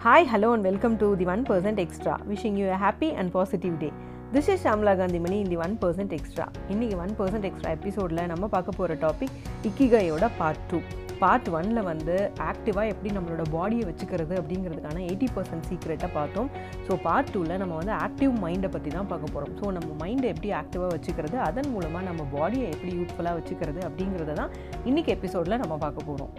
Hi, 0.00 0.22
hello, 0.22 0.52
and 0.52 0.62
welcome 0.62 0.96
to 0.98 1.16
the 1.16 1.24
1% 1.24 1.76
Extra. 1.76 2.20
Wishing 2.24 2.56
you 2.56 2.68
a 2.68 2.76
happy 2.76 3.08
and 3.12 3.32
positive 3.32 3.74
day. 3.80 3.90
This 4.32 4.48
is 4.52 4.62
Shamla 4.64 4.92
Gandhimani 5.24 5.36
இந்த 5.44 5.56
one 5.64 5.74
percent 5.82 6.12
extra 6.16 6.46
இன்றைக்கி 6.72 6.96
one 7.02 7.12
percent 7.18 7.46
extra 7.48 7.70
எபிசோடில் 7.76 8.20
நம்ம 8.32 8.48
பார்க்க 8.54 8.74
போகிற 8.78 8.94
topic 9.04 9.34
இக்கிகையோட 9.68 10.26
part 10.38 10.64
two 10.70 10.78
part 11.22 11.48
ஒனில் 11.58 11.82
வந்து 11.88 12.16
ஆக்டிவாக 12.48 12.92
எப்படி 12.92 13.12
நம்மளோட 13.16 13.44
பாடியை 13.54 13.84
வச்சுக்கிறது 13.90 14.34
அப்படிங்கிறதுக்கான 14.40 15.02
எயிட்டி 15.06 15.28
பர்சன்ட் 15.36 15.66
சீக்ரெட்டை 15.70 16.10
பார்த்தோம். 16.18 16.50
ஸோ 16.88 16.98
பார்ட் 17.06 17.32
டூவில் 17.34 17.60
நம்ம 17.62 17.76
வந்து 17.80 17.94
ஆக்டிவ் 18.06 18.34
மைண்டை 18.44 18.70
பற்றி 18.76 18.92
தான் 18.98 19.10
பார்க்க 19.12 19.34
போகிறோம் 19.36 19.56
ஸோ 19.60 19.72
நம்ம 19.78 19.90
மைண்டை 20.04 20.28
எப்படி 20.34 20.52
ஆக்டிவாக 20.60 20.92
வச்சுக்கிறது 20.96 21.38
அதன் 21.48 21.70
மூலமாக 21.76 22.04
நம்ம 22.10 22.28
பாடியை 22.36 22.68
எப்படி 22.74 22.92
யூஸ்ஃபுல்லாக 23.00 23.40
வச்சுக்கிறது 23.40 23.82
அப்படிங்கிறத 23.88 24.36
தான் 24.42 24.52
இன்றைக்கி 24.90 25.12
எபிசோடில் 25.18 25.60
நம்ம 25.64 25.78
பார்க்க 25.86 26.08
போகிறோம் 26.10 26.32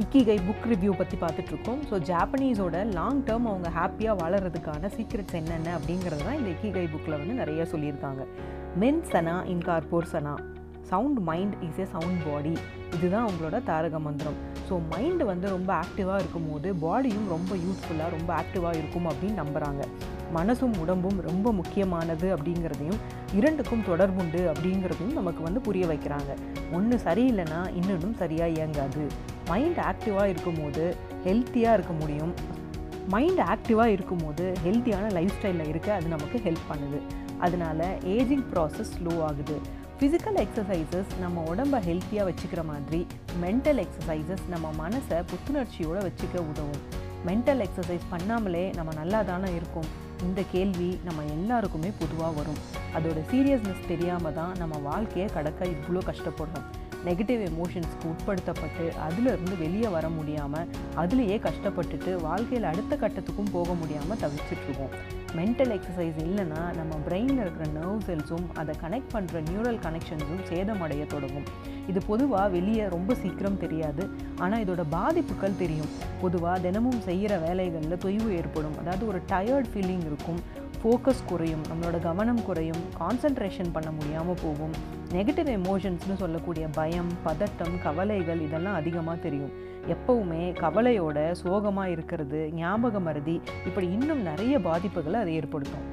இக்கிகை 0.00 0.36
புக் 0.44 0.66
ரிவ்யூ 0.70 0.92
பற்றி 0.98 1.16
பார்த்துட்ருக்கோம். 1.22 1.80
ஸோ 1.88 1.96
ஜாப்பனீஸோட 2.10 2.76
லாங் 2.98 3.18
டேர்ம் 3.26 3.48
அவங்க 3.50 3.68
ஹாப்பியாக 3.78 4.14
வாழறதுக்கான 4.20 4.88
சீக்ரெட்ஸ் 4.94 5.36
என்னென்ன 5.40 5.74
அப்படிங்கிறது 5.78 6.22
தான் 6.28 6.38
இந்த 6.38 6.48
இக்கிகை 6.54 6.84
புக்கில் 6.92 7.16
வந்து 7.20 7.34
நிறைய 7.40 7.66
சொல்லியிருக்காங்க. 7.72 8.22
மென் 8.82 9.02
சனா 9.10 9.34
இன்கார்போர் 9.54 10.08
சனா 10.12 10.32
sound 10.90 11.18
mind 11.28 11.56
is 11.66 11.80
a 11.82 11.84
sound 11.92 12.22
body 12.28 12.54
இதுதான் 12.96 13.24
அவங்களோட 13.26 13.58
தாரக 13.68 13.98
மந்திரம். 14.06 14.38
ஸோ 14.68 14.78
மைண்டு 14.92 15.26
வந்து 15.32 15.46
ரொம்ப 15.56 15.70
ஆக்டிவாக 15.82 16.20
இருக்கும்போது 16.22 16.70
பாடியும் 16.84 17.28
ரொம்ப 17.34 17.52
யூஸ்ஃபுல்லாக 17.64 18.10
ரொம்ப 18.16 18.30
ஆக்டிவாக 18.40 18.80
இருக்கும் 18.80 19.08
அப்படின்னு 19.12 19.40
நம்புகிறாங்க 19.42 19.82
மனசும் 20.38 20.74
உடம்பும் 20.82 21.20
ரொம்ப 21.28 21.48
முக்கியமானது 21.60 22.28
அப்படிங்கிறதையும் 22.36 23.00
இரண்டுக்கும் 23.40 23.86
தொடர்புண்டு 23.90 24.42
அப்படிங்கிறதையும் 24.52 25.18
நமக்கு 25.20 25.42
வந்து 25.48 25.62
புரிய 25.68 25.84
வைக்கிறாங்க. 25.92 26.30
ஒன்று 26.78 26.98
சரியில்லைன்னா 27.06 27.60
இன்னொன்றும் 27.80 28.18
சரியாக 28.24 28.56
இயங்காது. 28.58 29.04
மைண்ட் 29.48 29.76
ஆக்டிவாக 29.76 30.24
இருக்கும்போது 30.24 30.96
ஹெல்த்தியாக 31.24 31.72
இருக்க 31.72 31.92
முடியும். 31.92 32.34
மைண்ட் 33.08 33.38
ஆக்டிவாக 33.38 33.84
இருக்கும்போது 33.84 34.52
ஹெல்த்தியான 34.64 35.12
லைஃப் 35.12 35.32
ஸ்டைலில் 35.42 35.68
இருக்க 35.68 35.94
அது 35.94 36.06
நமக்கு 36.06 36.38
ஹெல்ப் 36.44 36.66
பண்ணுது. 36.70 37.00
அதனால 37.38 37.96
ஏஜிங் 38.02 38.44
ப்ராசஸ் 38.54 38.92
ஸ்லோ 38.94 39.22
ஆகுது. 39.22 39.56
ஃபிசிக்கல் 39.98 40.38
எக்ஸசைசஸ் 40.44 41.10
நம்ம 41.20 41.42
உடம்பை 41.46 41.80
ஹெல்த்தியாக 41.88 42.28
வச்சுக்கிற 42.28 42.64
மாதிரி 42.64 43.06
மென்டல் 43.42 43.80
எக்ஸசைசஸ் 43.84 44.44
நம்ம 44.48 44.88
மனசை 44.88 45.24
புத்துணர்ச்சியோடு 45.32 46.00
வச்சுக்க 46.08 46.36
உதவும். 46.52 46.82
மென்டல் 47.26 47.62
எக்ஸசைஸ் 47.66 48.06
பண்ணாமலே 48.12 48.74
நம்ம 48.74 48.94
நல்லா 48.94 49.22
தானே 49.22 49.54
இருக்கும். 49.54 49.86
இந்த 50.22 50.42
கேள்வி 50.52 51.00
நம்ம 51.04 51.22
எல்லாருக்குமே 51.22 51.90
பொதுவாக 51.98 52.32
வரும். 52.32 52.58
அதோட 52.96 53.18
சீரியஸ்னஸ் 53.32 53.86
தெரியாமல் 53.88 54.34
தான் 54.34 54.52
நம்ம 54.58 54.78
வாழ்க்கையை 54.78 55.30
கடக்க 55.32 55.64
இவ்வளோ 55.64 56.02
கஷ்டப்படுறோம். 56.10 56.68
நெகட்டிவ் 57.06 57.40
எமோஷன்ஸ்க்கு 57.50 58.06
உட்படுத்தப்பட்டு 58.12 58.84
அதிலிருந்து 59.06 59.54
வெளியே 59.58 59.88
வர 59.88 60.08
முடியாமல் 60.08 60.68
அதுலேயே 60.96 61.36
கஷ்டப்பட்டுட்டு 61.48 62.12
வாழ்க்கையில் 62.20 62.70
அடுத்த 62.70 62.96
கட்டத்துக்கும் 62.96 63.52
போக 63.52 63.72
முடியாமல் 63.72 64.20
தவிச்சிட்ருக்கோம் 64.22 64.94
மென்டல் 65.38 65.72
எக்ஸசைஸ் 65.76 66.18
இல்லைன்னா 66.24 66.62
நம்ம 66.78 66.98
பிரெயினில் 67.06 67.42
இருக்கிற 67.44 67.66
நர்வ் 67.78 68.06
செல்ஸும் 68.08 68.46
அதை 68.60 68.74
கனெக்ட் 68.82 69.12
பண்ணுற 69.14 69.42
நியூரல் 69.50 69.78
கனெக்ஷன்ஸும் 69.86 70.42
சேதமடைய 70.50 71.06
தொடங்கும். 71.06 71.46
இது 71.86 72.00
பொதுவாக 72.06 72.48
வெளியே 72.48 72.88
ரொம்ப 72.88 73.14
சீக்கிரம் 73.14 73.58
தெரியாது. 73.58 74.02
ஆனால் 74.38 74.64
இதோட 74.64 74.82
பாதிப்புகள் 74.90 75.60
தெரியும். 75.62 75.92
பொதுவாக 76.20 76.58
தினமும் 76.58 77.00
செய்கிற 77.00 77.38
வேலைகளில் 77.38 78.02
தொய்வு 78.04 78.28
ஏற்படும். 78.40 78.78
அதாவது 78.78 79.06
ஒரு 79.06 79.20
டயர்ட் 79.32 79.70
ஃபீலிங் 79.72 80.04
இருக்கும். 80.10 80.40
ஃபோக்கஸ் 80.82 81.26
குறையும் 81.26 81.62
நம்மளோட 81.70 81.96
கவனம் 82.00 82.40
குறையும் 82.44 82.80
கான்சன்ட்ரேஷன் 83.00 83.68
பண்ண 83.72 83.90
முடியாமல் 83.90 84.38
போகும். 84.42 84.72
நெகட்டிவ் 85.12 85.50
எமோஷன்ஸ்னு 85.58 86.16
சொல்லக்கூடிய 86.22 86.68
பயம் 86.68 87.10
பதட்டம் 87.26 87.74
கவலைகள் 87.82 88.40
இதெல்லாம் 88.40 88.74
அதிகமாக 88.74 89.16
தெரியும். 89.26 89.52
எப்பவுமே 89.94 90.42
கவலையோட 90.64 91.30
சோகமாக 91.42 91.90
இருக்கிறது 91.90 92.40
ஞாபக 92.54 93.00
மருதி 93.00 93.40
இப்படி 93.66 93.86
இன்னும் 93.96 94.22
நிறைய 94.22 94.58
பாதிப்புகளை 94.58 95.20
அது 95.22 95.32
ஏற்படுத்தும். 95.32 95.86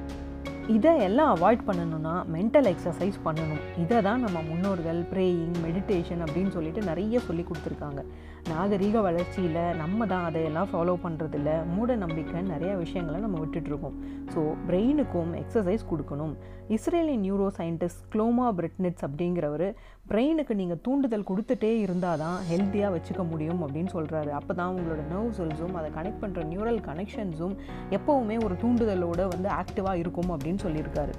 இதை 0.74 0.90
எல்லாம் 1.06 1.30
அவாய்ட் 1.34 1.62
பண்ணணும்னா 1.68 2.12
மென்டல் 2.34 2.68
எக்ஸசைஸ் 2.72 3.16
பண்ணணும். 3.24 3.62
இதை 3.82 3.98
தான் 4.06 4.20
நம்ம 4.24 4.38
முன்னோர்கள் 4.48 5.00
ப்ரேயிங் 5.12 5.56
மெடிடேஷன் 5.64 6.22
அப்படின்னு 6.24 6.52
சொல்லிட்டு 6.56 6.82
நிறைய 6.88 7.20
சொல்லி 7.28 7.44
கொடுத்துருக்காங்க. 7.48 8.02
நாகரீக 8.50 9.00
வளர்ச்சியில் 9.06 9.58
நம்ம 9.80 10.06
தான் 10.12 10.26
அதையெல்லாம் 10.28 10.70
ஃபாலோ 10.72 10.94
பண்ணுறதில்ல 11.04 11.50
மூட 11.74 11.96
நம்பிக்கை 12.04 12.42
நிறையா 12.52 12.74
விஷயங்களை 12.84 13.20
நம்ம 13.24 13.38
விட்டுட்ருக்கோம் 13.42 13.96
ஸோ 14.34 14.42
பிரெயினுக்கும் 14.68 15.32
எக்ஸசைஸ் 15.42 15.84
கொடுக்கணும். 15.92 16.34
இஸ்ரேலின் 16.76 17.24
நியூரோ 17.26 17.48
சயின்டிஸ்ட் 17.58 18.04
க்ளோமா 18.12 18.48
பிரிட்னிட்ஸ் 18.58 19.04
அப்படிங்கிறவர் 19.06 19.66
பிரெயினுக்கு 20.10 20.52
நீங்கள் 20.60 20.80
தூண்டுதல் 20.86 21.26
கொடுத்துட்டே 21.28 21.68
இருந்தால் 21.82 22.20
தான் 22.22 22.38
ஹெல்த்தியாக 22.48 22.94
வச்சுக்க 22.94 23.22
முடியும் 23.32 23.60
அப்படின்னு 23.64 23.90
சொல்கிறாரு 23.96 24.30
அப்போ 24.38 24.52
தான் 24.54 24.70
உங்களோட 24.72 25.02
நர்வ் 25.12 25.36
செல்ஸும் 25.36 25.76
அதை 25.80 25.88
கனெக்ட் 25.98 26.22
பண்ணுற 26.22 26.42
நியூரல் 26.52 26.80
கனெக்ஷன்ஸும் 26.88 27.54
எப்போவுமே 27.96 28.36
ஒரு 28.46 28.54
தூண்டுதலோடு 28.62 29.26
வந்து 29.34 29.48
ஆக்டிவாக 29.60 30.00
இருக்கும் 30.02 30.32
அப்படின்னு 30.36 30.62
சொல்லியிருக்காரு. 30.64 31.14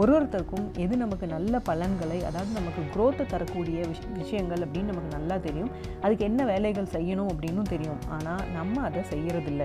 ஒரு 0.00 0.12
ஒருத்தருக்கும் 0.16 0.66
எது 0.84 0.94
நமக்கு 0.96 1.26
நல்ல 1.26 1.58
பலன்களை 1.68 2.18
அதாவது 2.28 2.52
நமக்கு 2.60 2.82
குரோத்தை 2.94 3.24
தரக்கூடிய 3.26 3.78
விஷ் 3.90 4.06
விஷயங்கள் 4.20 4.62
அப்படின்னு 4.64 4.90
நமக்கு 4.92 5.10
நல்லா 5.18 5.36
தெரியும். 5.46 5.70
அதுக்கு 6.00 6.24
என்ன 6.24 6.44
வேலைகள் 6.44 6.92
செய்யணும் 6.96 7.30
அப்படின்னும் 7.32 7.70
தெரியும். 7.74 8.00
ஆனால் 8.16 8.42
நம்ம 8.58 8.82
அதை 8.88 9.02
செய்கிறதில்ல 9.12 9.64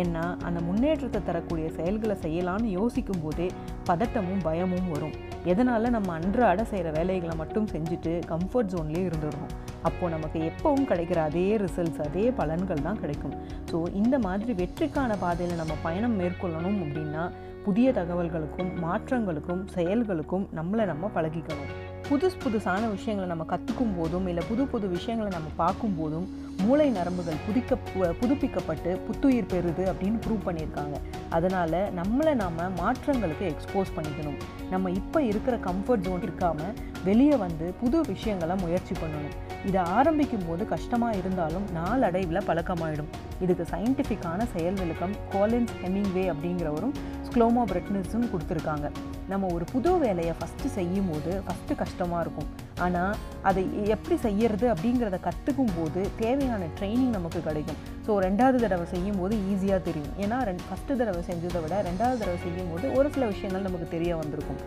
ஏன்னா 0.00 0.24
அந்த 0.44 0.60
முன்னேற்றத்தை 0.60 1.20
தரக்கூடிய 1.24 1.70
செயல்களை 1.70 2.16
செய்யலான்னு 2.22 2.70
யோசிக்கும் 2.70 3.22
போதே 3.22 3.48
பதட்டமும் 3.90 4.42
பயமும் 4.42 4.90
வரும். 4.94 5.14
எதனால் 5.44 5.94
நம்ம 5.96 6.12
அன்றாட 6.12 6.64
செய்கிற 6.64 6.90
வேலைகளை 6.90 7.36
மட்டும் 7.36 7.68
செஞ்சுட்டு 7.74 8.12
கம்ஃபர்ட் 8.32 8.72
ஜோன்லேயே 8.74 9.02
இருந்துடுறோம் 9.08 9.52
அப்போது 9.82 10.12
நமக்கு 10.14 10.38
எப்பவும் 10.50 10.88
கிடைக்கிற 10.90 11.16
அதே 11.16 11.56
ரிசல்ட்ஸ் 11.56 12.02
அதே 12.06 12.30
பலன்கள் 12.30 12.82
தான் 12.82 13.00
கிடைக்கும். 13.00 13.34
ஸோ 13.70 13.76
இந்த 13.92 14.18
மாதிரி 14.18 14.52
வெற்றிக்கான 14.52 15.18
பாதையில் 15.20 15.56
நம்ம 15.56 15.76
பயணம் 15.82 16.20
மேற்கொள்ளணும் 16.20 16.80
அப்படின்னா 16.84 17.24
புதிய 17.68 17.88
தகவல்களுக்கும் 17.96 18.70
மாற்றங்களுக்கும் 18.82 19.62
செயல்களுக்கும் 19.74 20.44
நம்மளை 20.58 20.84
நம்ம 20.90 21.10
பழகிக்கணும். 21.16 21.72
புதுசு 22.08 22.36
புதுசான 22.44 22.82
விஷயங்களை 22.92 23.26
நம்ம 23.32 23.44
கற்றுக்கும் 23.50 23.94
போதும் 23.96 24.26
இல்லை 24.30 24.42
புது 24.50 24.62
புது 24.72 24.86
விஷயங்களை 24.94 25.30
நம்ம 25.34 25.48
பார்க்கும் 25.62 25.96
போதும் 25.98 26.26
மூளை 26.62 26.86
நரம்புகள் 26.96 27.42
புதிக்க 27.46 27.76
புதுப்பிக்கப்பட்டு 28.20 28.92
புத்துயிர் 29.06 29.50
பெறுது 29.52 29.84
அப்படின்னு 29.90 30.18
ப்ரூவ் 30.24 30.46
பண்ணியிருக்காங்க. 30.46 30.96
அதனால் 31.36 31.78
நம்மளை 31.98 32.32
நாம் 32.42 32.56
மாற்றங்களுக்கு 32.80 33.44
எக்ஸ்போஸ் 33.52 33.94
பண்ணிக்கணும். 33.96 34.38
நம்ம 34.72 34.90
இப்போ 35.00 35.18
இருக்கிற 35.30 35.58
கம்ஃபர்ட் 35.68 36.06
ஜோன் 36.06 36.26
இருக்காமல் 36.28 36.74
வெளியே 37.08 37.36
வந்து 37.44 37.66
புது 37.82 37.98
விஷயங்களை 38.12 38.56
முயற்சி 38.64 38.94
பண்ணணும். 39.02 39.36
இதை 39.68 39.82
ஆரம்பிக்கும் 39.98 40.48
போது 40.48 40.62
கஷ்டமாக 40.72 41.20
இருந்தாலும் 41.20 41.68
நாளடைவில் 41.78 42.46
பழக்கமாயிடும். 42.48 43.12
இதுக்கு 43.44 43.64
சயின்டிஃபிக்கான 43.74 44.40
செயல் 44.56 44.80
விளக்கம் 44.82 45.14
கோலின்ஸ் 45.34 45.76
ஹெமிங்வே 45.82 46.26
அப்படிங்கிறவரும் 46.32 46.96
க்ளோமோ 47.38 47.64
பிரெட்னிஸும் 47.72 48.30
கொடுத்துருக்காங்க. 48.30 48.86
நம்ம 49.32 49.48
ஒரு 49.56 49.64
புது 49.72 49.90
வேலையை 50.02 50.32
ஃபஸ்ட்டு 50.38 50.68
செய்யும் 50.76 51.08
போது 51.10 51.32
ஃபஸ்ட்டு 51.46 51.72
கஷ்டமாக 51.82 52.22
இருக்கும். 52.24 52.48
ஆனால் 52.84 53.14
அதை 53.48 53.62
எப்படி 53.94 54.16
செய்யறது 54.24 54.66
அப்படிங்கிறத 54.72 55.18
கற்றுக்கும் 55.26 55.72
போது 55.76 56.00
தேவையான 56.22 56.68
ட்ரைனிங் 56.78 57.14
நமக்கு 57.16 57.40
கிடைக்கும். 57.48 57.78
ஸோ 58.06 58.12
ரெண்டாவது 58.26 58.58
தடவை 58.64 58.86
செய்யும் 58.94 59.18
போது 59.20 59.34
ஈஸியாக 59.52 59.80
தெரியும். 59.88 60.12
ஏன்னா 60.24 60.36
ரெண்டு 60.50 60.64
ஃபஸ்ட்டு 60.68 60.98
தடவை 61.00 61.22
செஞ்சதை 61.30 61.60
விட 61.64 61.74
ரெண்டாவது 61.88 62.20
தடவை 62.22 62.38
செய்யும் 62.46 62.70
போது 62.72 62.86
ஒரு 62.98 63.10
சில 63.16 63.26
விஷயங்கள் 63.32 63.66
நமக்கு 63.68 63.88
தெரிய 63.96 64.12
வந்திருக்கும். 64.22 64.60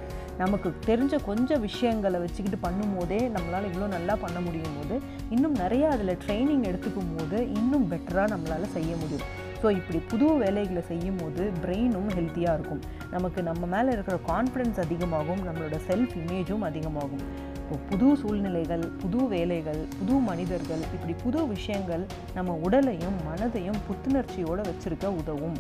நமக்கு 0.44 0.70
தெரிஞ்ச 0.90 1.16
கொஞ்சம் 1.30 1.64
விஷயங்களை 1.68 2.20
வச்சுக்கிட்டு 2.26 2.60
பண்ணும்போதே 2.68 3.22
நம்மளால் 3.36 3.70
இவ்வளோ 3.72 3.90
நல்லா 3.98 4.16
பண்ண 4.26 4.40
முடியும் 4.48 4.78
போது 4.80 4.98
இன்னும் 5.36 5.58
நிறையா 5.64 5.90
அதில் 5.98 6.20
ட்ரைனிங் 6.26 6.68
எடுத்துக்கும் 6.72 7.14
போது 7.18 7.40
இன்னும் 7.60 7.88
பெட்டராக 7.94 8.34
நம்மளால் 8.36 8.76
செய்ய 8.78 8.92
முடியும். 9.04 9.28
ஸோ 9.62 9.70
இப்படி 9.80 10.00
புது 10.12 10.28
வேலைகளை 10.42 10.82
செய்யும் 10.92 11.20
போது 11.22 11.44
பிரெயினும் 11.64 12.08
ஹெல்த்தியாக 12.18 12.56
இருக்கும். 12.58 12.82
நமக்கு 13.16 13.40
நம்ம 13.50 13.68
மேலே 13.74 13.90
இருக்கிற 13.96 14.18
கான்ஃபிடென்ஸ் 14.30 14.80
அதிகமாகும் 14.86 15.42
நம்மளோட 15.48 15.78
செல்ஃப் 15.90 16.16
இமேஜும் 16.22 16.66
அதிகமாகும். 16.70 17.24
இப்போ 17.60 17.76
புது 17.90 18.08
சூழ்நிலைகள் 18.22 18.86
புது 19.02 19.20
வேலைகள் 19.34 19.82
புது 20.00 20.16
மனிதர்கள் 20.30 20.82
இப்படி 20.96 21.14
புது 21.26 21.42
விஷயங்கள் 21.54 22.04
நம்ம 22.38 22.56
உடலையும் 22.68 23.20
மனதையும் 23.30 23.80
புத்துணர்ச்சியோடு 23.90 24.66
வச்சுருக்க 24.70 25.14
உதவும். 25.22 25.60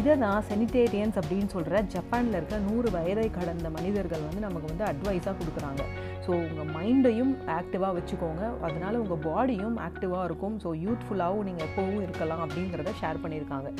இதை 0.00 0.12
தான் 0.24 0.44
செனிடேரியன்ஸ் 0.50 1.16
அப்படின்னு 1.20 1.50
சொல்கிற 1.54 1.80
ஜப்பானில் 1.94 2.36
இருக்க 2.38 2.58
நூறு 2.68 2.88
வயதை 2.94 3.26
கடந்த 3.38 3.66
மனிதர்கள் 3.74 4.22
வந்து 4.26 4.46
நமக்கு 4.46 4.70
வந்து 4.70 4.86
அட்வைஸாக 4.90 5.34
கொடுக்குறாங்க. 5.40 5.82
ஸோ 6.24 6.30
உங்கள் 6.46 6.70
மைண்டையும் 6.76 7.32
ஆக்டிவாக 7.58 7.92
வச்சுக்கோங்க. 7.98 8.42
அதனால் 8.66 9.00
உங்கள் 9.02 9.22
பாடியும் 9.28 9.76
ஆக்டிவாக 9.88 10.26
இருக்கும். 10.28 10.56
ஸோ 10.64 10.70
யூத்ஃபுல்லாகவும் 10.84 11.48
நீங்கள் 11.48 11.66
எப்போவும் 11.68 12.02
இருக்கலாம் 12.06 12.44
அப்படிங்கிறத 12.46 12.92
ஷேர் 13.02 13.22
பண்ணியிருக்காங்க. 13.24 13.70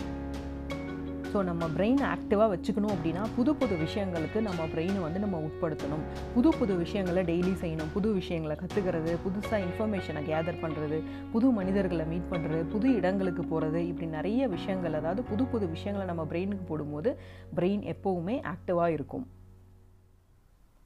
ஸோ 1.33 1.41
நம்ம 1.49 1.67
பிரெயின் 1.75 2.03
ஆக்டிவாக 2.15 2.49
வச்சுக்கணும் 2.53 2.93
அப்படின்னா 2.95 3.23
புது 3.37 3.51
புது 3.61 3.75
விஷயங்களுக்கு 3.83 4.39
நம்ம 4.47 4.63
பிரெயினை 4.73 5.01
வந்து 5.05 5.23
நம்ம 5.25 5.37
உட்படுத்தணும். 5.47 6.03
புது 6.35 6.49
புது 6.59 6.73
விஷயங்களை 6.83 7.23
டெய்லி 7.31 7.53
செய்யணும். 7.63 7.93
புது 7.95 8.09
விஷயங்களை 8.19 8.57
கற்றுக்கிறது 8.63 9.13
புதுசாக 9.25 9.61
இன்ஃபர்மேஷனை 9.67 10.23
கேதர் 10.31 10.61
பண்ணுறது 10.65 10.99
புது 11.35 11.51
மனிதர்களை 11.59 12.07
மீட் 12.13 12.31
பண்ணுறது 12.33 12.65
புது 12.75 12.89
இடங்களுக்கு 12.99 13.45
போகிறது 13.53 13.83
இப்படி 13.91 14.09
நிறைய 14.19 14.49
விஷயங்கள் 14.57 14.99
அதாவது 15.01 15.25
புது 15.31 15.47
புது 15.53 15.69
விஷயங்களை 15.77 16.07
நம்ம 16.11 16.27
பிரெயினுக்கு 16.33 16.67
போடும்போது 16.73 17.13
பிரெயின் 17.59 17.87
எப்போவுமே 17.95 18.37
ஆக்டிவாக 18.55 18.97
இருக்கும். 18.99 19.25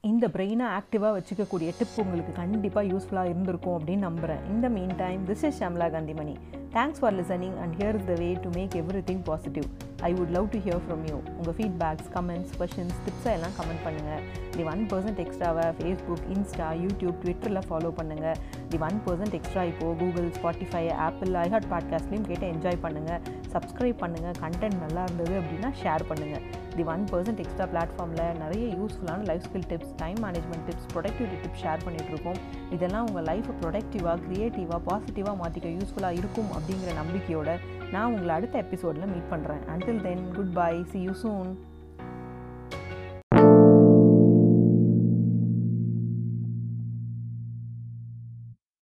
இந்த 0.03 0.25
பிரெயினை 0.27 0.65
ஆக்டிவாக 0.77 1.15
வச்சுக்கக்கூடிய 1.15 1.69
டிப் 1.79 1.95
உங்களுக்கு 1.97 2.33
கண்டிப்பாக 2.33 2.85
யூஸ்ஃபுல்லாக 2.87 3.29
இருந்திருக்கும் 3.29 3.75
அப்படின்னு 3.77 4.05
நம்புகிறேன் 4.05 4.43
இந்த 4.49 4.67
meantime 4.97 5.21
this 5.25 5.43
is 5.43 5.59
Shamla 5.59 5.87
Gandhimani 5.89 6.35
thanks 6.73 6.99
for 7.01 7.15
listening 7.15 7.57
and 7.57 7.75
here 7.75 7.95
is 7.95 8.05
the 8.05 8.15
way 8.19 8.29
to 8.43 8.49
make 8.49 8.75
everything 9.03 9.23
positive 9.23 9.67
I 9.99 10.09
would 10.13 10.31
love 10.31 10.47
to 10.51 10.57
hear 10.59 10.81
from 10.83 11.03
you 11.09 11.15
உங்கள் 11.31 11.55
ஃபீட்பேக்ஸ் 11.55 12.09
கமெண்ட்ஸ் 12.13 12.51
கொஷின்ஸ் 12.57 12.97
டிப்ஸை 13.05 13.31
எல்லாம் 13.31 13.55
கமெண்ட் 13.57 13.81
பண்ணுங்கள் 13.85 14.21
தி 14.57 14.63
ஒன் 14.63 14.83
பர்சன்ட் 14.91 15.19
எக்ஸ்ட்ராவை 15.19 15.65
Facebook 15.77 16.25
Insta 16.33 16.67
YouTube 16.83 17.17
ட்விட்டரில் 17.23 17.61
follow 17.67 17.91
பண்ணுங்கள் 17.97 18.37
the 18.69 18.79
one 18.81 18.99
percent 19.05 19.35
extra 19.35 19.63
இப்போது 19.63 19.97
Google 20.01 20.29
Spotify 20.37 20.83
Apple 21.07 21.33
iHeart 21.37 21.69
பாட்காஸ்ட்லேயும் 21.71 22.27
கேட்டு 22.27 22.47
என்ஜாய் 22.47 22.79
பண்ணுங்கள் 22.83 23.21
சப்ஸ்கிரைப் 23.53 23.99
பண்ணுங்கள் 24.01 24.37
கண்டென்ட் 24.39 24.79
நல்லா 24.79 25.03
இருந்தது 25.03 25.35
அப்படின்னா 25.41 25.71
ஷேர் 25.81 26.05
பண்ணுங்கள் 26.09 26.45
தி 26.75 26.85
ஒன் 26.85 27.05
பர்சன்ட் 27.11 27.41
எக்ஸ்ட்ரா 27.43 27.67
பிளாட்ஃபார்மில் 27.71 28.37
நிறைய 28.39 28.65
யூஸ்ஃபுல்லான 28.75 29.25
life 29.25 29.45
skill 29.47 29.67
tips 29.69 29.95
time 29.97 30.19
management 30.25 30.65
tips 30.67 30.87
productivity 30.93 31.39
tips 31.43 31.63
share 31.63 31.85
பண்ணிகிட்ருக்கோம் 31.85 32.39
இதெல்லாம் 32.71 33.07
உங்கள் 33.07 33.27
லைஃப்பை 33.29 33.55
ப்ரொடக்டிவாக 33.61 34.17
க்ரியேட்டிவாக 34.25 34.81
பாசிட்டிவாக 34.87 35.35
மாற்றிக்க 35.41 35.73
யூஸ்ஃபுல்லாக 35.77 36.19
இருக்கும் 36.21 36.51
அப்படிங்கிற 36.53 36.93
நம்பிக்கையோடு 36.93 37.55
நான் 37.91 38.13
உங்களை 38.13 38.31
அடுத்த 38.35 38.55
எபிசோடில் 38.59 39.11
மீட் 39.11 39.29
பண்ணுறேன் 39.29 39.61
and 39.67 39.86
then 39.87 40.23
goodbye 40.53 40.83
see 40.91 40.99
you 40.99 41.11
soon 41.23 41.49